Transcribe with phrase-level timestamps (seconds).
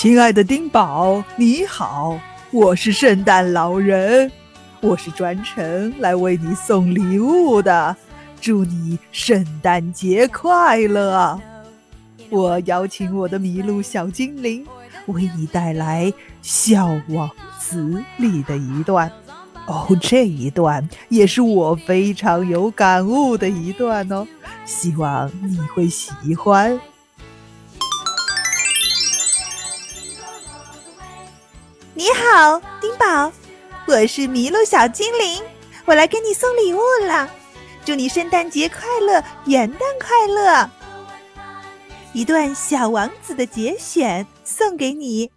[0.00, 2.18] 亲爱的丁宝，你好，
[2.52, 4.32] 我是圣诞老人，
[4.80, 7.94] 我是专程来为你送礼物的，
[8.40, 11.38] 祝你圣诞节快乐！
[12.30, 14.66] 我邀请我的麋鹿小精灵
[15.04, 16.06] 为你带来
[16.40, 17.82] 《小王子》
[18.16, 19.12] 里的一段，
[19.66, 24.26] 哦，这一段也是我非常有感悟的一段哦，
[24.64, 26.80] 希望你会喜欢。
[32.00, 33.30] 你好，丁宝，
[33.86, 35.44] 我是麋鹿小精灵，
[35.84, 37.30] 我来给你送礼物了，
[37.84, 40.70] 祝你圣诞节快乐，元旦快乐！
[42.14, 45.30] 一段《小王子》的节选送给你。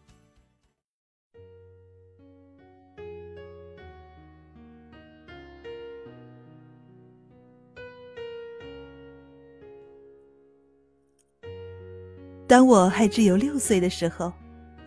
[12.47, 14.31] 当我还只有六岁的时候。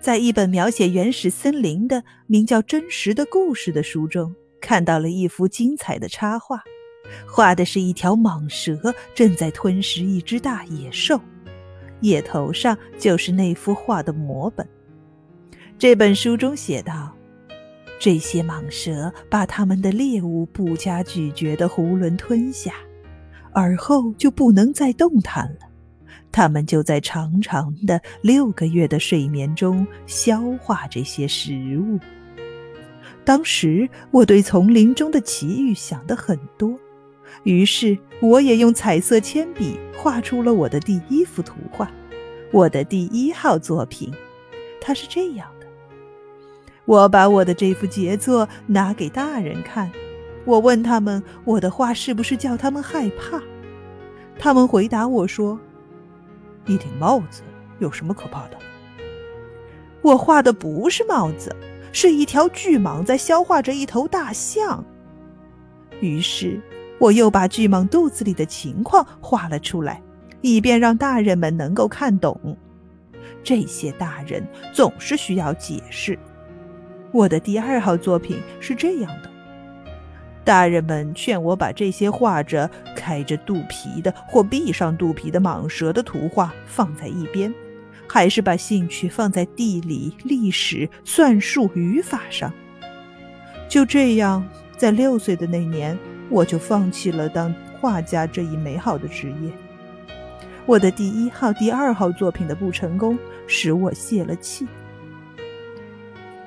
[0.06, 6.62] 在一本描写原始森林的名叫《真实的故事》的书中，看到了一幅精彩的插画，
[7.26, 11.20] 画的是一条蟒蛇正在吞食一只大野兽，
[12.02, 14.64] 野头上就是那幅画的摹本。
[15.76, 17.12] 这本书中写道：
[17.98, 22.74] 这些蟒蛇把它们的猎物不加咀嚼的囫囵吞下，
[23.50, 25.66] 而后就不能再动弹了。
[26.36, 31.98] 他们就在长长的六个月的睡眠中消化这些食物。
[33.24, 36.78] 当时我对丛林中的奇遇想得很多，
[37.44, 41.90] 于是我也用彩色铅笔画出了我的第一幅图画，
[42.52, 44.12] 我的第一号作品。
[44.78, 45.66] 它是这样的：
[46.84, 49.90] 我把我的这幅杰作拿给大人看，
[50.44, 53.42] 我问他们我的画是不是叫他们害怕，
[54.38, 55.58] 他们回答我说。
[56.66, 57.42] 一顶帽子
[57.78, 58.58] 有什么可怕的？
[60.02, 61.54] 我画的不是帽子，
[61.92, 64.84] 是一条巨蟒在消化着一头大象。
[66.00, 66.60] 于是，
[66.98, 70.02] 我又把巨蟒肚子里的情况画了出来，
[70.42, 72.56] 以便让大人们能够看懂。
[73.42, 76.18] 这些大人总是需要解释。
[77.12, 79.30] 我的第二号作品是这样的。
[80.46, 87.52] 大人们劝我把这些画着开着肚皮的或闭上肚皮的蟒蛇的图画放在一边，
[88.06, 92.52] 还是把兴趣放在地理、历史、算术、语法上。
[93.68, 94.46] 就这样，
[94.76, 95.98] 在六岁的那年，
[96.30, 99.50] 我就放弃了当画家这一美好的职业。
[100.64, 103.18] 我的第一号、第二号作品的不成功，
[103.48, 104.64] 使我泄了气。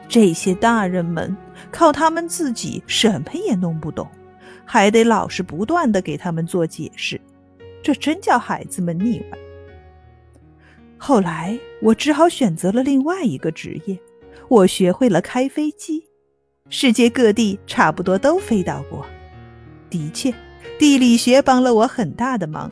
[0.10, 1.34] 这些大人们
[1.72, 4.10] 靠他们自己什么也弄不懂，
[4.66, 7.22] 还得老是不断的给他们做解释，
[7.84, 9.38] 这真叫孩子们腻歪。
[10.98, 13.98] 后来我只好选择了另外一个职业，
[14.48, 16.04] 我学会了开飞机，
[16.70, 19.06] 世界各地差不多都飞到过。
[19.92, 20.34] 的确，
[20.80, 22.72] 地理学帮了我很大的忙，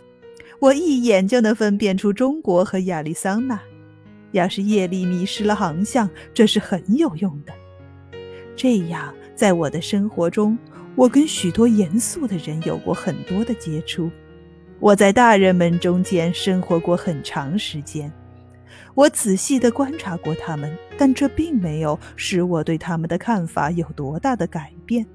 [0.60, 3.60] 我一眼就能分辨出中国和亚利桑那。
[4.32, 7.54] 要是夜里迷失了航向，这是很有用的。
[8.56, 10.58] 这样，在我的生活中，
[10.96, 14.10] 我跟许多严肃的人有过很多的接触。
[14.80, 18.12] 我在大人们中间生活过很长时间，
[18.94, 25.06] 我仔细地观察过他们，但这并没有使我对他们的看法有多大的改变。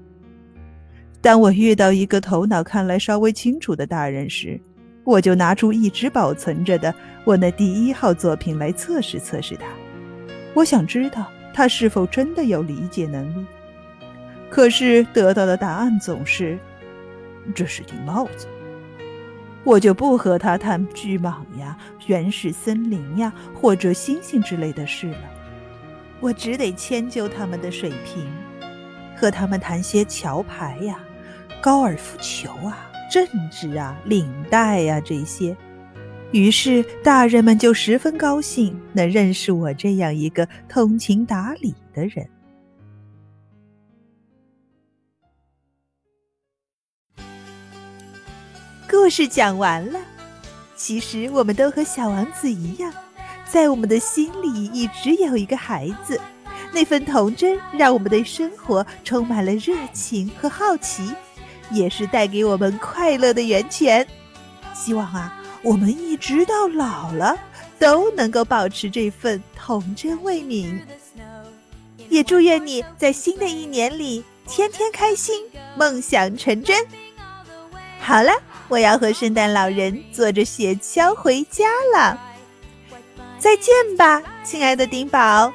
[1.21, 4.59] 当我遇到一个头脑看来稍微清楚的大人时，
[5.03, 6.93] 我就拿出一直保存着的
[7.25, 9.65] 我那第一号作品来测试测试他，
[10.53, 13.45] 我想知道他是否真的有理解能力。
[14.49, 16.57] 可是得到的答案总是：
[17.53, 18.47] 这是顶帽子。
[19.63, 25.31] 我就不和他谈巨蟒呀、原始森林呀或者星星之类的事了，
[26.19, 28.25] 我只得迁就他们的水平，
[29.15, 30.99] 和他们谈些桥牌呀、
[31.61, 32.89] 高尔夫球啊。
[33.11, 35.55] 政治啊，领带呀，这些，
[36.31, 42.27] 于是大人们就十分高兴能认识我这样一个通情达理的人。
[48.89, 49.99] 故事讲完了，
[50.75, 52.91] 其实我们都和小王子一样，
[53.45, 56.19] 在我们的心里一直有一个孩子，
[56.71, 61.11] 那份童真让我们对生活充满了热情和好奇。
[61.73, 64.07] 也是带给我们快乐的源泉。
[64.73, 67.37] 希望啊，我们一直到老了
[67.77, 70.79] 都能够保持这份童真未泯。
[72.09, 75.35] 也祝愿你在新的一年里天天开心，
[75.75, 76.85] 梦想成真。
[77.99, 78.31] 好了，
[78.67, 81.65] 我要和圣诞老人坐着雪橇回家
[81.95, 82.19] 了。
[83.39, 85.51] 再见吧，亲爱的丁宝。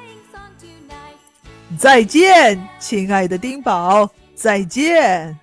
[1.77, 5.37] 再见，亲爱的丁宝，再见。